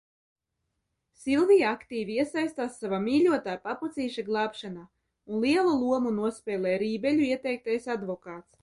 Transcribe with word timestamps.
Silvija 1.23 1.73
aktīvi 1.77 2.15
iesaistās 2.23 2.79
sava 2.85 3.01
mīļotā 3.03 3.55
papucīša 3.69 4.27
glābšanā, 4.31 4.87
un 5.33 5.45
lielu 5.47 5.79
lomu 5.87 6.19
nospēlē 6.21 6.75
Rībeļu 6.87 7.31
ieteiktais 7.33 7.91
advokāts. 7.99 8.53